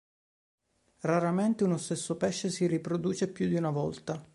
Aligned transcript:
Raramente 1.01 1.63
uno 1.63 1.77
stesso 1.77 2.17
pesce 2.17 2.49
si 2.49 2.65
riproduce 2.65 3.27
più 3.27 3.47
di 3.47 3.53
una 3.53 3.69
volta. 3.69 4.27